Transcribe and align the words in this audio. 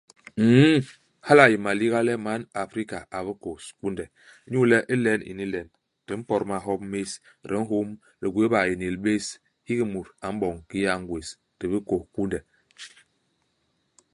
Nn, 0.43 0.79
hala 1.27 1.41
a 1.47 1.51
yé 1.51 1.57
maliga 1.65 1.99
le 2.07 2.13
man 2.25 2.41
Afrika 2.63 2.97
a 3.17 3.19
bikôs 3.25 3.63
kunde. 3.79 4.05
Inyu 4.47 4.61
le 4.71 4.77
ilen 4.93 5.21
ini 5.31 5.45
len, 5.53 5.67
di 6.05 6.13
mpot 6.19 6.41
mahop 6.49 6.81
més, 6.93 7.11
di 7.49 7.55
nhôm, 7.61 7.89
di 8.21 8.27
gwéé 8.33 8.51
baénél 8.53 8.97
bés, 9.05 9.25
hiki 9.67 9.85
mut 9.93 10.07
a 10.25 10.27
m'boñ 10.33 10.55
kiki 10.69 10.89
a 10.93 10.95
ngwés. 11.01 11.27
DI 11.59 11.65
bikôs 11.71 12.03
kunde. 12.15 12.39